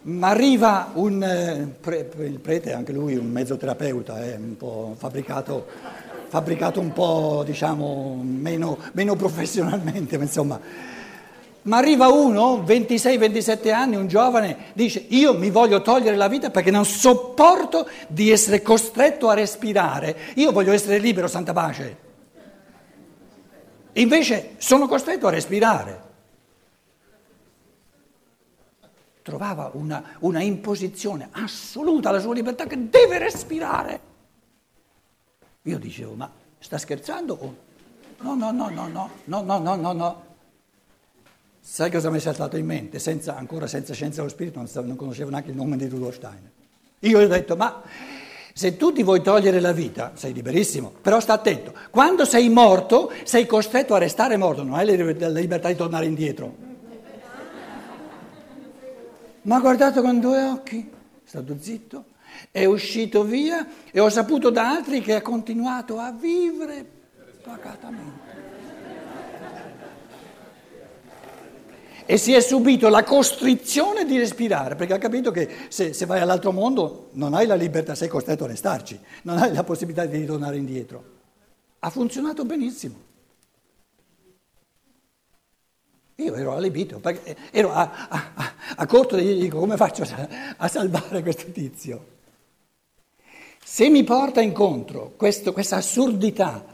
ma 0.01 0.27
arriva 0.31 0.91
un 0.95 1.23
eh, 1.23 1.65
pre, 1.79 2.09
il 2.25 2.39
prete, 2.39 2.73
anche 2.73 2.91
lui 2.91 3.15
un 3.15 3.27
mezzoterapeuta, 3.27 4.21
eh, 4.21 4.35
un 4.35 4.57
po' 4.57 4.95
fabbricato, 4.97 5.65
fabbricato 6.27 6.81
un 6.81 6.91
po' 6.91 7.43
diciamo 7.45 8.19
meno, 8.21 8.77
meno 8.91 9.15
professionalmente, 9.15 10.17
ma 10.17 10.23
insomma. 10.23 10.59
Ma 11.61 11.77
arriva 11.77 12.09
uno, 12.09 12.65
26-27 12.67 13.71
anni, 13.71 13.95
un 13.95 14.07
giovane, 14.07 14.57
dice 14.73 15.05
io 15.07 15.37
mi 15.37 15.49
voglio 15.49 15.81
togliere 15.81 16.17
la 16.17 16.27
vita 16.27 16.49
perché 16.49 16.69
non 16.69 16.83
sopporto 16.83 17.87
di 18.09 18.29
essere 18.29 18.61
costretto 18.61 19.29
a 19.29 19.35
respirare, 19.35 20.17
io 20.33 20.51
voglio 20.51 20.73
essere 20.73 20.97
libero, 20.97 21.27
santa 21.27 21.53
pace. 21.53 21.97
Invece 23.93 24.55
sono 24.57 24.85
costretto 24.89 25.27
a 25.27 25.29
respirare. 25.29 26.04
Trovava 29.25 29.71
una, 29.73 30.03
una 30.19 30.43
imposizione 30.43 31.29
assoluta 31.31 32.09
alla 32.09 32.19
sua 32.19 32.35
libertà 32.35 32.67
che 32.67 32.89
deve 32.91 33.17
respirare. 33.17 33.99
Io 35.63 35.79
dicevo, 35.79 36.13
ma 36.13 36.31
sta 36.59 36.77
scherzando? 36.77 37.55
No, 38.19 38.35
no, 38.35 38.51
no, 38.51 38.69
no, 38.69 38.87
no, 38.87 39.09
no, 39.23 39.41
no, 39.41 39.57
no, 39.57 39.75
no, 39.75 39.93
no. 39.93 40.23
Sai 41.59 41.89
cosa 41.89 42.11
mi 42.11 42.17
è 42.17 42.19
saltato 42.19 42.55
in 42.55 42.67
mente? 42.67 42.99
Senza, 42.99 43.35
ancora 43.35 43.65
senza 43.65 43.95
scienza 43.95 44.17
dello 44.17 44.29
spirito, 44.29 44.59
non, 44.59 44.69
non 44.85 44.95
conoscevo 44.95 45.31
neanche 45.31 45.49
il 45.49 45.55
nome 45.55 45.75
di 45.75 45.87
Rudolf 45.87 46.17
Steiner. 46.17 46.51
Io 46.99 47.19
gli 47.19 47.23
ho 47.23 47.27
detto, 47.27 47.55
ma 47.55 47.81
se 48.53 48.77
tu 48.77 48.93
ti 48.93 49.01
vuoi 49.01 49.23
togliere 49.23 49.59
la 49.59 49.71
vita, 49.71 50.11
sei 50.13 50.33
liberissimo, 50.33 50.93
però 51.01 51.19
sta 51.19 51.33
attento, 51.33 51.73
quando 51.89 52.25
sei 52.25 52.47
morto 52.49 53.11
sei 53.23 53.47
costretto 53.47 53.95
a 53.95 53.97
restare 53.97 54.37
morto, 54.37 54.61
non 54.61 54.75
hai 54.75 54.85
la 54.85 55.29
libertà 55.29 55.67
di 55.67 55.75
tornare 55.75 56.05
indietro. 56.05 56.73
Ma 59.45 59.57
ha 59.57 59.59
guardato 59.59 60.01
con 60.01 60.19
due 60.19 60.43
occhi, 60.43 60.79
è 60.79 61.27
stato 61.27 61.55
zitto, 61.59 62.05
è 62.49 62.65
uscito 62.65 63.23
via 63.23 63.67
e 63.91 63.99
ho 63.99 64.09
saputo 64.09 64.49
da 64.49 64.69
altri 64.71 65.01
che 65.01 65.13
ha 65.13 65.21
continuato 65.21 65.99
a 65.99 66.11
vivere 66.11 66.83
pacatamente. 67.43 68.23
E 72.07 72.17
si 72.17 72.33
è 72.33 72.39
subito 72.39 72.89
la 72.89 73.03
costrizione 73.03 74.05
di 74.05 74.17
respirare, 74.17 74.75
perché 74.75 74.93
ha 74.93 74.99
capito 74.99 75.29
che 75.29 75.49
se, 75.69 75.93
se, 75.93 76.05
vai 76.05 76.21
all'altro 76.21 76.51
mondo 76.51 77.09
non 77.13 77.33
hai 77.35 77.45
la 77.45 77.55
libertà, 77.55 77.93
sei 77.93 78.07
costretto 78.07 78.45
a 78.45 78.47
restarci, 78.47 78.99
non 79.23 79.37
hai 79.37 79.53
la 79.53 79.63
possibilità 79.63 80.05
di 80.05 80.17
ritornare 80.17 80.57
indietro. 80.57 81.03
Ha 81.79 81.89
funzionato 81.91 82.45
benissimo. 82.45 83.13
Io 86.17 86.33
ero 86.35 86.53
allibito, 86.53 86.99
perché 86.99 87.35
ero 87.51 87.73
a, 87.73 88.07
a, 88.07 88.31
a, 88.33 88.53
a 88.77 88.85
corto 88.85 89.17
e 89.17 89.23
gli 89.23 89.41
dico 89.41 89.59
come 89.59 89.75
faccio 89.75 90.03
a, 90.57 90.67
salvare 90.67 91.21
questo 91.21 91.51
tizio? 91.51 92.13
Se 93.61 93.89
mi 93.89 94.03
porta 94.05 94.39
incontro 94.39 95.13
questo, 95.17 95.51
questa 95.51 95.77
assurdità 95.77 96.65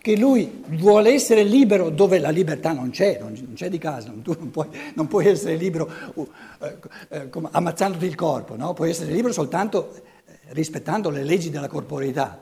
che 0.00 0.16
lui 0.16 0.62
vuole 0.68 1.12
essere 1.12 1.42
libero 1.42 1.90
dove 1.90 2.18
la 2.18 2.30
libertà 2.30 2.72
non 2.72 2.90
c'è, 2.90 3.18
non, 3.20 3.52
c'è 3.54 3.68
di 3.68 3.78
casa, 3.78 4.14
tu 4.22 4.34
non 4.38 4.50
puoi, 4.50 4.68
non 4.94 5.08
puoi 5.08 5.26
essere 5.26 5.56
libero 5.56 5.90
uh, 6.14 6.30
eh, 6.60 6.78
eh, 7.08 7.28
ammazzandoti 7.50 8.06
il 8.06 8.14
corpo, 8.14 8.56
no? 8.56 8.72
puoi 8.72 8.90
essere 8.90 9.12
libero 9.12 9.32
soltanto 9.32 9.92
eh, 10.24 10.38
rispettando 10.50 11.10
le 11.10 11.24
leggi 11.24 11.50
della 11.50 11.68
corporeità. 11.68 12.40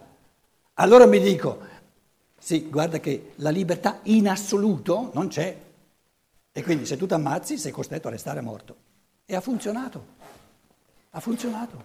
Allora 0.74 1.06
mi 1.06 1.18
dico, 1.18 1.58
sì, 2.38 2.68
guarda 2.68 3.00
che 3.00 3.32
la 3.36 3.50
libertà 3.50 4.00
in 4.02 4.28
assoluto 4.28 5.10
non 5.14 5.28
c'è. 5.28 5.63
E 6.56 6.62
quindi 6.62 6.86
se 6.86 6.96
tu 6.96 7.04
ti 7.04 7.14
ammazzi 7.14 7.58
sei 7.58 7.72
costretto 7.72 8.06
a 8.06 8.12
restare 8.12 8.40
morto. 8.40 8.76
E 9.26 9.34
ha 9.34 9.40
funzionato. 9.40 10.06
Ha 11.10 11.18
funzionato. 11.18 11.84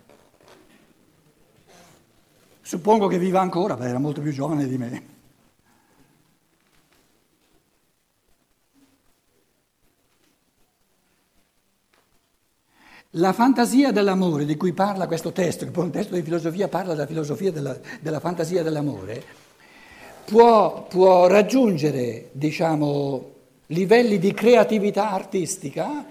Suppongo 2.61 3.07
che 3.07 3.17
viva 3.17 3.41
ancora, 3.41 3.73
perché 3.73 3.89
era 3.89 3.97
molto 3.97 4.21
più 4.21 4.31
giovane 4.31 4.67
di 4.67 4.77
me. 4.77 5.03
La 13.13 13.33
fantasia 13.33 13.91
dell'amore 13.91 14.45
di 14.45 14.55
cui 14.55 14.73
parla 14.73 15.07
questo 15.07 15.31
testo, 15.31 15.65
che 15.65 15.71
poi 15.71 15.85
un 15.85 15.91
testo 15.91 16.13
di 16.13 16.21
filosofia 16.21 16.67
parla 16.67 16.93
della 16.93 17.07
filosofia 17.07 17.51
della, 17.51 17.75
della 18.01 18.19
fantasia 18.19 18.61
dell'amore, 18.61 19.23
può, 20.25 20.83
può 20.83 21.25
raggiungere, 21.25 22.29
diciamo, 22.33 23.37
livelli 23.71 24.17
di 24.17 24.33
creatività 24.33 25.11
artistica 25.11 26.05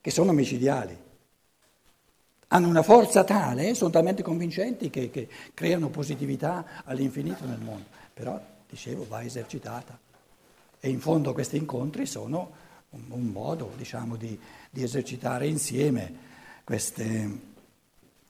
che 0.00 0.10
sono 0.10 0.32
micidiali. 0.32 0.96
Hanno 2.48 2.68
una 2.68 2.82
forza 2.82 3.24
tale, 3.24 3.74
sono 3.74 3.90
talmente 3.90 4.22
convincenti 4.22 4.88
che, 4.88 5.10
che 5.10 5.28
creano 5.52 5.90
positività 5.90 6.82
all'infinito 6.84 7.44
nel 7.44 7.60
mondo. 7.60 7.84
Però, 8.14 8.40
dicevo, 8.68 9.06
va 9.06 9.22
esercitata. 9.22 9.98
E 10.80 10.88
in 10.88 11.00
fondo 11.00 11.32
questi 11.32 11.56
incontri 11.56 12.06
sono 12.06 12.50
un, 12.90 13.02
un 13.08 13.26
modo, 13.26 13.72
diciamo, 13.76 14.16
di, 14.16 14.38
di, 14.70 14.82
esercitare 14.82 15.46
insieme 15.46 16.26
queste, 16.64 17.40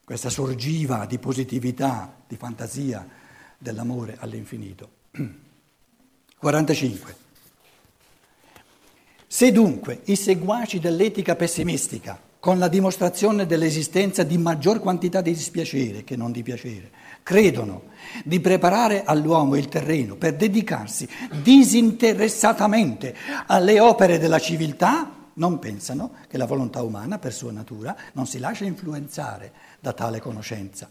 questa 0.04 0.30
sorgiva 0.30 1.06
di 1.06 1.18
positività, 1.18 2.12
di 2.26 2.36
fantasia 2.36 3.06
dell'amore 3.56 4.16
all'infinito. 4.18 4.90
45. 6.38 7.27
Se 9.30 9.52
dunque 9.52 10.00
i 10.04 10.16
seguaci 10.16 10.80
dell'etica 10.80 11.36
pessimistica, 11.36 12.18
con 12.40 12.58
la 12.58 12.66
dimostrazione 12.66 13.44
dell'esistenza 13.44 14.22
di 14.22 14.38
maggior 14.38 14.80
quantità 14.80 15.20
di 15.20 15.34
dispiacere 15.34 16.02
che 16.02 16.16
non 16.16 16.32
di 16.32 16.42
piacere, 16.42 16.90
credono 17.22 17.82
di 18.24 18.40
preparare 18.40 19.04
all'uomo 19.04 19.56
il 19.56 19.68
terreno 19.68 20.16
per 20.16 20.34
dedicarsi 20.34 21.06
disinteressatamente 21.42 23.14
alle 23.48 23.78
opere 23.80 24.18
della 24.18 24.38
civiltà, 24.38 25.12
non 25.34 25.58
pensano 25.58 26.12
che 26.26 26.38
la 26.38 26.46
volontà 26.46 26.80
umana, 26.80 27.18
per 27.18 27.34
sua 27.34 27.52
natura, 27.52 27.94
non 28.14 28.26
si 28.26 28.38
lascia 28.38 28.64
influenzare 28.64 29.52
da 29.78 29.92
tale 29.92 30.20
conoscenza 30.20 30.88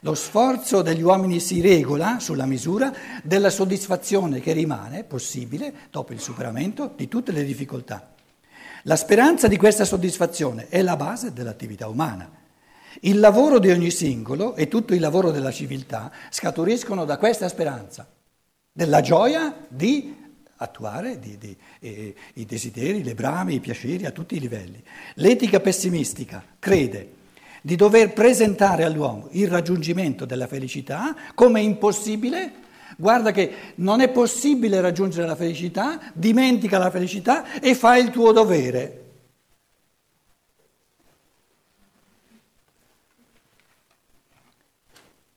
lo 0.00 0.14
sforzo 0.14 0.82
degli 0.82 1.02
uomini 1.02 1.40
si 1.40 1.60
regola 1.60 2.18
sulla 2.20 2.46
misura 2.46 2.92
della 3.22 3.50
soddisfazione 3.50 4.40
che 4.40 4.52
rimane 4.52 5.04
possibile 5.04 5.72
dopo 5.90 6.12
il 6.12 6.20
superamento 6.20 6.92
di 6.94 7.08
tutte 7.08 7.32
le 7.32 7.44
difficoltà. 7.44 8.14
La 8.84 8.96
speranza 8.96 9.48
di 9.48 9.56
questa 9.56 9.84
soddisfazione 9.84 10.68
è 10.68 10.80
la 10.82 10.96
base 10.96 11.32
dell'attività 11.32 11.88
umana. 11.88 12.30
Il 13.00 13.18
lavoro 13.18 13.58
di 13.58 13.70
ogni 13.70 13.90
singolo 13.90 14.54
e 14.54 14.68
tutto 14.68 14.94
il 14.94 15.00
lavoro 15.00 15.30
della 15.30 15.50
civiltà 15.50 16.10
scaturiscono 16.30 17.04
da 17.04 17.18
questa 17.18 17.48
speranza, 17.48 18.08
della 18.72 19.00
gioia 19.00 19.66
di 19.68 20.24
attuare 20.58 21.18
di, 21.18 21.36
di, 21.36 21.56
eh, 21.80 22.14
i 22.34 22.44
desideri, 22.44 23.02
le 23.02 23.14
brame, 23.14 23.54
i 23.54 23.60
piaceri 23.60 24.06
a 24.06 24.10
tutti 24.10 24.36
i 24.36 24.40
livelli. 24.40 24.82
L'etica 25.14 25.60
pessimistica 25.60 26.42
crede 26.58 27.12
di 27.66 27.74
dover 27.74 28.12
presentare 28.12 28.84
all'uomo 28.84 29.26
il 29.32 29.48
raggiungimento 29.48 30.24
della 30.24 30.46
felicità 30.46 31.16
come 31.34 31.60
impossibile, 31.60 32.52
guarda 32.96 33.32
che 33.32 33.72
non 33.76 34.00
è 34.00 34.08
possibile 34.08 34.80
raggiungere 34.80 35.26
la 35.26 35.34
felicità, 35.34 36.12
dimentica 36.14 36.78
la 36.78 36.92
felicità 36.92 37.58
e 37.58 37.74
fa 37.74 37.96
il 37.96 38.10
tuo 38.10 38.30
dovere. 38.30 39.04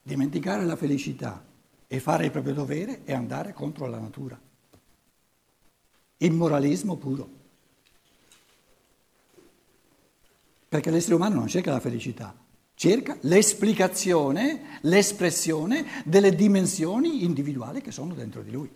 Dimenticare 0.03 0.65
la 0.65 0.75
felicità 0.75 1.43
e 1.88 2.00
fare 2.00 2.25
il 2.25 2.31
proprio 2.31 2.53
dovere 2.53 3.01
è 3.05 3.13
andare 3.13 3.53
contro 3.53 3.88
la 3.88 3.98
natura. 3.98 4.39
Immoralismo 6.17 6.95
puro. 6.95 7.38
Perché 10.69 10.91
l'essere 10.91 11.15
umano 11.15 11.35
non 11.35 11.47
cerca 11.47 11.71
la 11.71 11.79
felicità, 11.79 12.35
cerca 12.75 13.17
l'esplicazione, 13.21 14.79
l'espressione 14.81 16.03
delle 16.05 16.35
dimensioni 16.35 17.23
individuali 17.23 17.81
che 17.81 17.91
sono 17.91 18.13
dentro 18.13 18.43
di 18.43 18.51
lui. 18.51 18.69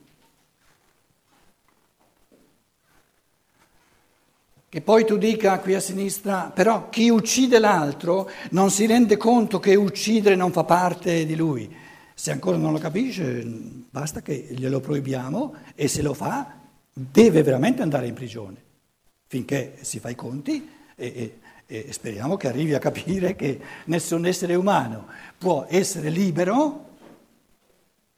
Che 4.68 4.82
poi 4.82 5.06
tu 5.06 5.18
dica 5.18 5.60
qui 5.60 5.76
a 5.76 5.80
sinistra, 5.80 6.50
però 6.50 6.90
chi 6.90 7.10
uccide 7.10 7.60
l'altro 7.60 8.28
non 8.50 8.72
si 8.72 8.88
rende 8.88 9.18
conto 9.18 9.60
che 9.60 9.76
uccidere 9.76 10.36
non 10.36 10.52
fa 10.52 10.64
parte 10.64 11.28
di 11.28 11.36
lui. 11.36 11.72
Se 12.16 12.32
ancora 12.32 12.58
non 12.58 12.72
lo 12.72 12.80
capisce, 12.80 13.44
basta 13.44 14.24
che 14.24 14.48
glielo 14.50 14.80
proibiamo 14.80 15.54
e 15.76 15.88
se 15.88 16.02
lo 16.02 16.16
fa 16.16 16.60
deve 16.92 17.44
veramente 17.44 17.84
andare 17.84 18.08
in 18.08 18.16
prigione, 18.16 18.64
finché 19.28 19.78
si 19.82 20.00
fa 20.00 20.10
i 20.10 20.16
conti 20.16 20.68
e, 20.96 21.06
e, 21.06 21.40
e 21.66 21.92
speriamo 21.92 22.38
che 22.38 22.48
arrivi 22.48 22.74
a 22.74 22.80
capire 22.80 23.36
che 23.36 23.60
nessun 23.86 24.26
essere 24.26 24.56
umano 24.56 25.08
può 25.38 25.66
essere 25.70 26.10
libero 26.10 26.92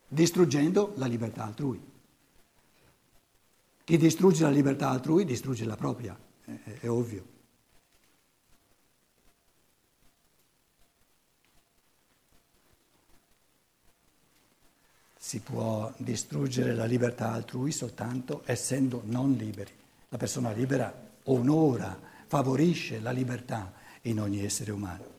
distruggendo 0.08 0.94
la 0.96 1.06
libertà 1.06 1.44
altrui. 1.44 1.94
Chi 3.84 3.98
distrugge 3.98 4.44
la 4.44 4.50
libertà 4.50 4.90
altrui 4.90 5.26
distrugge 5.26 5.66
la 5.66 5.76
propria 5.76 6.18
è, 6.44 6.80
è 6.82 6.90
ovvio. 6.90 7.34
Si 15.18 15.40
può 15.40 15.92
distruggere 15.98 16.74
la 16.76 16.86
libertà 16.86 17.32
altrui 17.32 17.72
soltanto 17.72 18.44
essendo 18.46 19.02
non 19.06 19.34
liberi. 19.34 19.72
La 20.10 20.18
persona 20.18 20.52
libera 20.52 20.94
onora, 21.24 22.00
favorisce 22.28 23.00
la 23.00 23.12
libertà 23.12 23.74
in 24.04 24.20
ogni 24.20 24.44
essere 24.44 24.72
umano. 24.72 25.14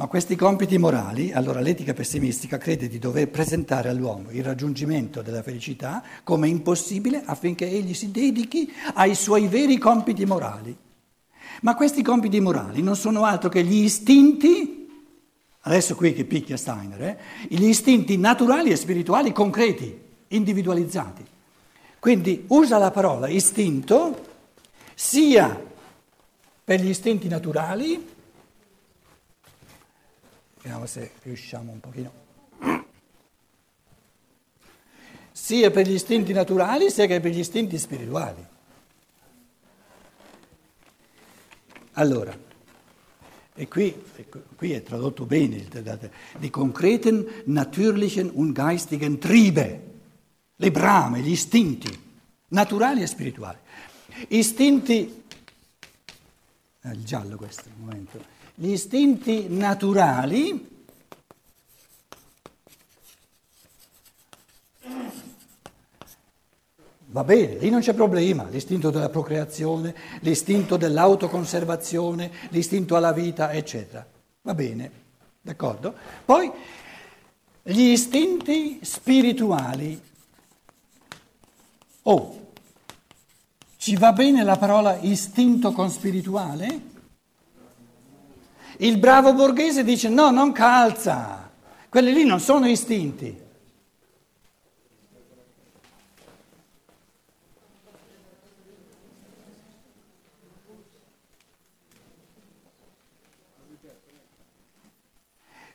Ma 0.00 0.06
questi 0.06 0.34
compiti 0.34 0.78
morali, 0.78 1.30
allora 1.30 1.60
l'etica 1.60 1.92
pessimistica 1.92 2.56
crede 2.56 2.88
di 2.88 2.98
dover 2.98 3.28
presentare 3.28 3.90
all'uomo 3.90 4.30
il 4.30 4.42
raggiungimento 4.42 5.20
della 5.20 5.42
felicità 5.42 6.02
come 6.24 6.48
impossibile 6.48 7.22
affinché 7.22 7.68
egli 7.68 7.92
si 7.92 8.10
dedichi 8.10 8.72
ai 8.94 9.14
suoi 9.14 9.46
veri 9.46 9.76
compiti 9.76 10.24
morali. 10.24 10.74
Ma 11.60 11.74
questi 11.74 12.02
compiti 12.02 12.40
morali 12.40 12.80
non 12.80 12.96
sono 12.96 13.24
altro 13.24 13.50
che 13.50 13.62
gli 13.62 13.82
istinti, 13.82 14.88
adesso 15.60 15.94
qui 15.94 16.14
che 16.14 16.24
picchia 16.24 16.56
Steiner, 16.56 17.02
eh, 17.02 17.18
gli 17.48 17.64
istinti 17.64 18.16
naturali 18.16 18.70
e 18.70 18.76
spirituali 18.76 19.32
concreti, 19.32 20.00
individualizzati. 20.28 21.26
Quindi 22.00 22.44
usa 22.48 22.78
la 22.78 22.90
parola 22.90 23.28
istinto 23.28 24.26
sia 24.94 25.68
per 26.64 26.80
gli 26.80 26.88
istinti 26.88 27.28
naturali, 27.28 28.18
Vediamo 30.62 30.84
se 30.84 31.12
riusciamo 31.22 31.72
un 31.72 31.80
pochino. 31.80 32.12
Sia 35.32 35.70
per 35.70 35.86
gli 35.86 35.94
istinti 35.94 36.34
naturali 36.34 36.90
sia 36.90 37.06
che 37.06 37.18
per 37.18 37.32
gli 37.32 37.38
istinti 37.38 37.78
spirituali. 37.78 38.46
Allora, 41.92 42.38
e 43.54 43.68
qui, 43.68 44.02
qui 44.54 44.72
è 44.72 44.82
tradotto 44.82 45.24
bene, 45.24 45.66
die 46.38 46.50
konkreten, 46.50 47.26
natürlichen 47.46 48.30
und 48.34 48.54
geistigen 48.54 49.18
Triebe, 49.18 49.80
le 50.60 50.70
brame, 50.70 51.20
gli 51.20 51.30
istinti, 51.30 51.88
naturali 52.48 53.00
e 53.00 53.06
spirituali. 53.06 53.58
Istinti, 54.28 55.24
eh, 56.82 56.90
il 56.90 57.04
giallo 57.04 57.36
questo, 57.36 57.64
un 57.78 57.84
momento 57.84 58.38
gli 58.60 58.72
istinti 58.72 59.46
naturali 59.48 60.68
Va 67.12 67.24
bene, 67.24 67.56
lì 67.56 67.70
non 67.70 67.80
c'è 67.80 67.92
problema, 67.92 68.46
l'istinto 68.48 68.90
della 68.90 69.08
procreazione, 69.08 69.92
l'istinto 70.20 70.76
dell'autoconservazione, 70.76 72.30
l'istinto 72.50 72.94
alla 72.94 73.12
vita, 73.12 73.50
eccetera. 73.50 74.06
Va 74.42 74.54
bene, 74.54 74.90
d'accordo? 75.40 75.92
Poi 76.24 76.52
gli 77.62 77.80
istinti 77.80 78.78
spirituali. 78.82 80.00
Oh, 82.02 82.52
ci 83.76 83.96
va 83.96 84.12
bene 84.12 84.42
la 84.42 84.56
parola 84.56 84.98
istinto 85.00 85.72
con 85.72 85.90
spirituale? 85.90 86.88
Il 88.78 88.98
bravo 88.98 89.34
borghese 89.34 89.84
dice 89.84 90.08
no, 90.08 90.30
non 90.30 90.52
calza, 90.52 91.50
quelli 91.88 92.12
lì 92.12 92.24
non 92.24 92.40
sono 92.40 92.66
istinti. 92.66 93.48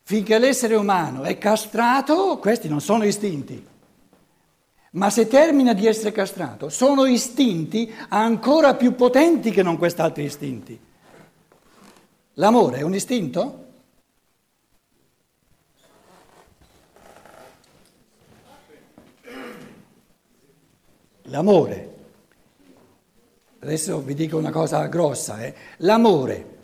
Finché 0.08 0.38
l'essere 0.38 0.76
umano 0.76 1.24
è 1.24 1.38
castrato, 1.40 2.38
questi 2.38 2.68
non 2.68 2.80
sono 2.80 3.06
istinti. 3.06 3.74
Ma 4.96 5.10
se 5.10 5.28
termina 5.28 5.74
di 5.74 5.88
essere 5.88 6.14
castrato, 6.14 6.70
sono 6.70 7.06
istinti 7.06 7.94
ancora 8.10 8.76
più 8.76 8.96
potenti 8.96 9.52
che 9.52 9.62
non 9.62 9.78
quest'altri 9.78 10.24
istinti. 10.24 10.80
L'amore 12.36 12.78
è 12.78 12.82
un 12.82 12.96
istinto? 12.96 13.64
L'amore. 21.24 21.94
Adesso 23.60 24.00
vi 24.00 24.14
dico 24.14 24.38
una 24.38 24.52
cosa 24.52 24.86
grossa, 24.86 25.44
eh? 25.44 25.54
l'amore, 25.78 26.58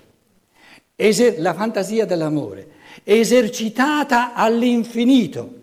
eser- 0.95 1.39
la 1.39 1.53
fantasia 1.53 2.05
dell'amore, 2.05 2.69
esercitata 3.03 4.33
all'infinito 4.33 5.59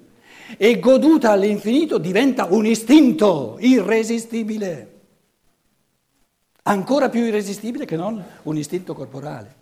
e 0.60 0.80
goduta 0.80 1.30
all'infinito 1.30 1.98
diventa 1.98 2.48
un 2.50 2.66
istinto 2.66 3.56
irresistibile, 3.60 4.94
ancora 6.64 7.08
più 7.08 7.24
irresistibile 7.24 7.84
che 7.84 7.96
non 7.96 8.22
un 8.42 8.56
istinto 8.56 8.92
corporale. 8.92 9.54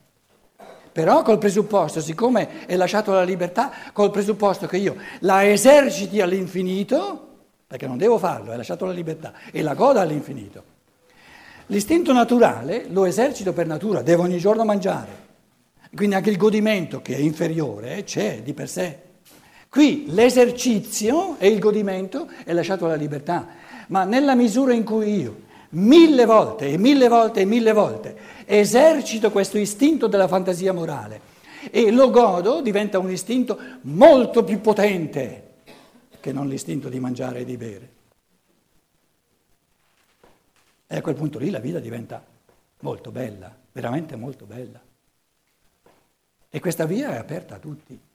Però 0.90 1.20
col 1.20 1.36
presupposto, 1.36 2.00
siccome 2.00 2.64
è 2.64 2.74
lasciato 2.74 3.12
la 3.12 3.22
libertà, 3.22 3.70
col 3.92 4.10
presupposto 4.10 4.66
che 4.66 4.78
io 4.78 4.96
la 5.20 5.46
eserciti 5.46 6.22
all'infinito, 6.22 7.28
perché 7.66 7.86
non 7.86 7.98
devo 7.98 8.16
farlo, 8.16 8.52
è 8.52 8.56
lasciato 8.56 8.86
la 8.86 8.92
libertà, 8.92 9.34
e 9.52 9.60
la 9.60 9.74
goda 9.74 10.00
all'infinito. 10.00 10.74
L'istinto 11.66 12.14
naturale 12.14 12.86
lo 12.88 13.04
esercito 13.04 13.52
per 13.52 13.66
natura, 13.66 14.00
devo 14.00 14.22
ogni 14.22 14.38
giorno 14.38 14.64
mangiare. 14.64 15.24
Quindi 15.94 16.14
anche 16.14 16.30
il 16.30 16.38
godimento, 16.38 17.02
che 17.02 17.14
è 17.14 17.18
inferiore, 17.18 18.02
c'è 18.04 18.40
di 18.40 18.54
per 18.54 18.68
sé. 18.70 19.05
Qui 19.76 20.06
l'esercizio 20.08 21.36
e 21.38 21.48
il 21.48 21.58
godimento 21.58 22.30
è 22.44 22.54
lasciato 22.54 22.86
alla 22.86 22.94
libertà, 22.94 23.46
ma 23.88 24.04
nella 24.04 24.34
misura 24.34 24.72
in 24.72 24.84
cui 24.84 25.20
io 25.20 25.42
mille 25.72 26.24
volte 26.24 26.68
e 26.68 26.78
mille 26.78 27.08
volte 27.08 27.42
e 27.42 27.44
mille 27.44 27.74
volte 27.74 28.16
esercito 28.46 29.30
questo 29.30 29.58
istinto 29.58 30.06
della 30.06 30.28
fantasia 30.28 30.72
morale 30.72 31.20
e 31.70 31.90
lo 31.90 32.08
godo, 32.08 32.62
diventa 32.62 32.98
un 32.98 33.10
istinto 33.10 33.58
molto 33.82 34.44
più 34.44 34.62
potente 34.62 35.56
che 36.20 36.32
non 36.32 36.48
l'istinto 36.48 36.88
di 36.88 36.98
mangiare 36.98 37.40
e 37.40 37.44
di 37.44 37.56
bere. 37.58 37.90
E 40.86 40.96
a 40.96 41.02
quel 41.02 41.16
punto 41.16 41.38
lì 41.38 41.50
la 41.50 41.58
vita 41.58 41.80
diventa 41.80 42.24
molto 42.80 43.10
bella, 43.10 43.54
veramente 43.72 44.16
molto 44.16 44.46
bella. 44.46 44.80
E 46.48 46.60
questa 46.60 46.86
via 46.86 47.10
è 47.10 47.16
aperta 47.18 47.56
a 47.56 47.58
tutti. 47.58 48.05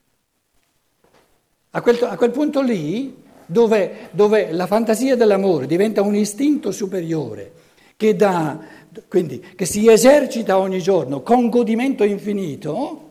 A 1.71 1.81
quel, 1.81 2.03
a 2.03 2.17
quel 2.17 2.31
punto 2.31 2.61
lì 2.61 3.15
dove, 3.45 4.09
dove 4.11 4.51
la 4.51 4.67
fantasia 4.67 5.15
dell'amore 5.15 5.67
diventa 5.67 6.01
un 6.01 6.15
istinto 6.15 6.71
superiore 6.71 7.51
che, 7.95 8.15
dà, 8.15 8.59
quindi, 9.07 9.39
che 9.39 9.65
si 9.65 9.87
esercita 9.87 10.57
ogni 10.57 10.81
giorno 10.81 11.21
con 11.21 11.49
godimento 11.49 12.03
infinito, 12.03 13.09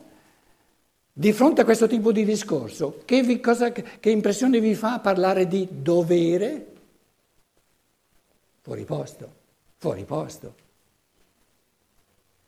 di 1.13 1.33
fronte 1.33 1.61
a 1.61 1.65
questo 1.65 1.87
tipo 1.87 2.11
di 2.11 2.23
discorso, 2.23 3.01
che, 3.05 3.21
vi, 3.21 3.39
cosa, 3.39 3.71
che 3.71 4.09
impressione 4.09 4.59
vi 4.59 4.75
fa 4.75 4.99
parlare 4.99 5.47
di 5.47 5.67
dovere? 5.69 6.67
Fuori 8.61 8.83
posto, 8.83 9.33
fuori 9.77 10.03
posto, 10.03 10.55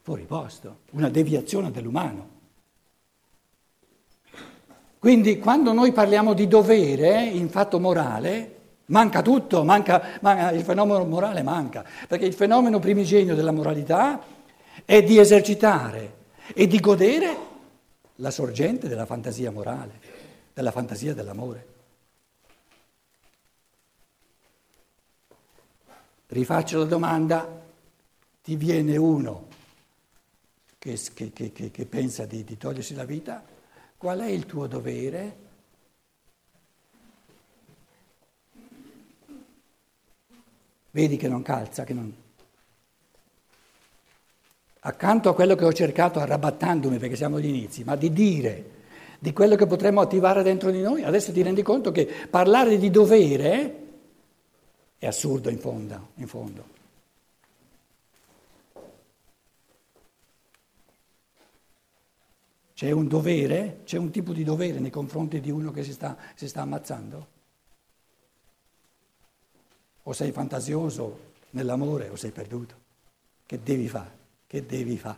fuori 0.01 0.23
posto, 0.23 0.79
una 0.91 1.09
deviazione 1.09 1.71
dell'umano. 1.71 2.41
Quindi 5.03 5.37
quando 5.37 5.73
noi 5.73 5.91
parliamo 5.91 6.33
di 6.33 6.47
dovere 6.47 7.25
in 7.25 7.49
fatto 7.49 7.77
morale, 7.77 8.59
manca 8.85 9.21
tutto, 9.21 9.65
manca, 9.65 10.17
manca, 10.21 10.51
il 10.51 10.63
fenomeno 10.63 11.03
morale 11.03 11.41
manca, 11.41 11.83
perché 12.07 12.25
il 12.25 12.33
fenomeno 12.33 12.79
primigenio 12.79 13.35
della 13.35 13.51
moralità 13.51 14.23
è 14.85 15.03
di 15.03 15.19
esercitare 15.19 16.15
e 16.53 16.67
di 16.67 16.79
godere 16.79 17.35
la 18.15 18.31
sorgente 18.31 18.87
della 18.87 19.05
fantasia 19.05 19.51
morale, 19.51 19.99
della 20.53 20.71
fantasia 20.71 21.13
dell'amore. 21.13 21.67
Rifaccio 26.27 26.77
la 26.77 26.85
domanda, 26.85 27.61
ti 28.41 28.55
viene 28.55 28.95
uno 28.95 29.47
che, 30.79 30.97
che, 31.13 31.33
che, 31.33 31.71
che 31.71 31.85
pensa 31.85 32.23
di, 32.23 32.45
di 32.45 32.57
togliersi 32.57 32.95
la 32.95 33.03
vita, 33.03 33.51
qual 34.03 34.19
è 34.19 34.27
il 34.27 34.45
tuo 34.45 34.67
dovere? 34.67 35.35
Vedi 40.91 41.15
che 41.15 41.29
non 41.29 41.41
calza, 41.41 41.85
che 41.85 41.93
non... 41.93 42.13
Accanto 44.81 45.29
a 45.29 45.33
quello 45.33 45.55
che 45.55 45.63
ho 45.63 45.71
cercato 45.71 46.19
arrabattandomi, 46.19 46.97
perché 46.97 47.15
siamo 47.15 47.37
agli 47.37 47.45
inizi, 47.45 47.85
ma 47.85 47.95
di 47.95 48.11
dire 48.11 48.71
di 49.19 49.31
quello 49.31 49.55
che 49.55 49.67
potremmo 49.67 50.01
attivare 50.01 50.43
dentro 50.43 50.69
di 50.69 50.81
noi, 50.81 51.03
adesso 51.03 51.31
ti 51.31 51.41
rendi 51.41 51.61
conto 51.61 51.93
che 51.93 52.05
parlare 52.29 52.77
di 52.77 52.89
dovere 52.89 53.83
è 54.97 55.07
assurdo 55.07 55.49
in 55.49 55.59
fondo. 55.59 56.09
In 56.15 56.27
fondo. 56.27 56.65
C'è 62.83 62.91
un 62.91 63.07
dovere, 63.07 63.79
c'è 63.85 63.97
un 63.97 64.11
tipo 64.11 64.33
di 64.33 64.43
dovere 64.43 64.77
nei 64.79 64.89
confronti 64.89 65.39
di 65.39 65.49
uno 65.49 65.71
che 65.71 65.85
si 65.85 65.93
sta, 65.93 66.17
si 66.35 66.49
sta 66.49 66.63
ammazzando? 66.63 67.27
O 70.03 70.11
sei 70.11 70.33
fantasioso 70.33 71.31
nell'amore 71.51 72.09
o 72.09 72.17
sei 72.17 72.31
perduto. 72.31 72.75
Che 73.45 73.63
devi 73.63 73.87
fare? 73.87 74.11
Che 74.45 74.65
devi 74.65 74.97
fare? 74.97 75.17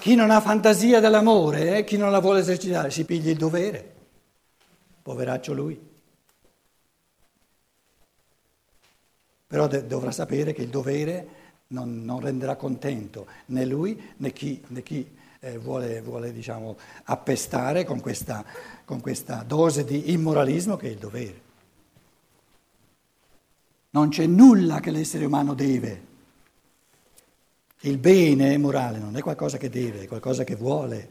Chi 0.00 0.14
non 0.14 0.30
ha 0.30 0.42
fantasia 0.42 1.00
dell'amore, 1.00 1.78
eh, 1.78 1.84
chi 1.84 1.96
non 1.96 2.10
la 2.10 2.18
vuole 2.18 2.40
esercitare, 2.40 2.90
si 2.90 3.06
piglia 3.06 3.30
il 3.30 3.38
dovere. 3.38 3.94
Poveraccio 5.00 5.54
lui. 5.54 5.89
Però 9.50 9.66
de- 9.66 9.84
dovrà 9.84 10.12
sapere 10.12 10.52
che 10.52 10.62
il 10.62 10.68
dovere 10.68 11.26
non, 11.68 12.04
non 12.04 12.20
renderà 12.20 12.54
contento 12.54 13.26
né 13.46 13.64
lui 13.64 14.00
né 14.18 14.32
chi, 14.32 14.62
né 14.68 14.80
chi 14.84 15.04
eh, 15.40 15.58
vuole, 15.58 16.00
vuole 16.02 16.32
diciamo, 16.32 16.78
appestare 17.04 17.84
con 17.84 17.98
questa, 17.98 18.44
con 18.84 19.00
questa 19.00 19.42
dose 19.44 19.84
di 19.84 20.12
immoralismo 20.12 20.76
che 20.76 20.86
è 20.86 20.90
il 20.90 20.98
dovere. 20.98 21.40
Non 23.90 24.10
c'è 24.10 24.26
nulla 24.26 24.78
che 24.78 24.92
l'essere 24.92 25.24
umano 25.24 25.54
deve. 25.54 26.06
Il 27.80 27.98
bene 27.98 28.56
morale 28.56 28.98
non 28.98 29.16
è 29.16 29.20
qualcosa 29.20 29.58
che 29.58 29.68
deve, 29.68 30.02
è 30.02 30.06
qualcosa 30.06 30.44
che 30.44 30.54
vuole, 30.54 31.08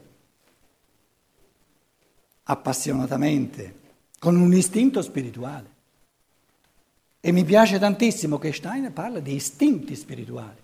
appassionatamente, 2.44 3.74
con 4.18 4.36
un 4.36 4.54
istinto 4.54 5.02
spirituale. 5.02 5.79
E 7.20 7.32
mi 7.32 7.44
piace 7.44 7.78
tantissimo 7.78 8.38
che 8.38 8.52
Steiner 8.52 8.92
parla 8.92 9.20
di 9.20 9.34
istinti 9.34 9.94
spirituali. 9.94 10.58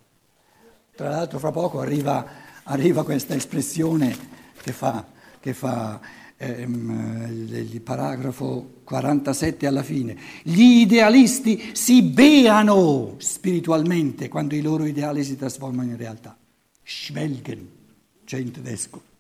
Tra 0.95 1.11
l'altro 1.11 1.39
fra 1.39 1.51
poco 1.51 1.81
arriva 1.81 2.45
arriva 2.67 3.05
questa 3.05 3.35
espressione 3.35 4.17
che 4.61 4.73
fa, 4.73 5.05
che 5.41 5.53
fa 5.53 6.01
ehm, 6.37 7.47
il 7.49 7.81
paragrafo 7.81 8.81
47 8.85 9.67
alla 9.67 9.83
fine. 9.83 10.17
Gli 10.43 10.81
idealisti 10.81 11.71
si 11.73 12.03
beano 12.03 13.15
spiritualmente 13.19 14.29
quando 14.29 14.55
i 14.55 14.63
loro 14.63 14.85
ideali 14.85 15.25
si 15.25 15.37
trasformano 15.37 15.91
in 15.91 15.97
realtà. 15.97 16.37
Schwelgen, 16.83 17.69
c'è 18.25 18.39
in 18.39 18.51
tedesco. 18.53 19.15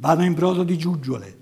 Vanno 0.00 0.24
in 0.24 0.34
brodo 0.34 0.62
di 0.62 0.78
giuggiole. 0.78 1.36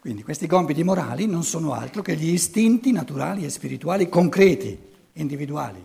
Quindi 0.00 0.22
questi 0.22 0.46
compiti 0.46 0.82
morali 0.82 1.26
non 1.26 1.42
sono 1.42 1.72
altro 1.74 2.00
che 2.00 2.16
gli 2.16 2.30
istinti 2.30 2.92
naturali 2.92 3.44
e 3.44 3.50
spirituali 3.50 4.08
concreti, 4.08 4.78
individuali. 5.14 5.84